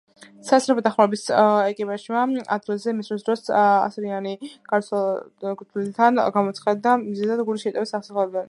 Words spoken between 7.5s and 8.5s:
გულის შეტევას ასახელებდნენ.